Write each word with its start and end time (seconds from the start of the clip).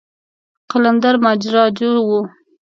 قلندر 0.71 1.15
ماجراجو 1.25 1.93
و. 2.07 2.09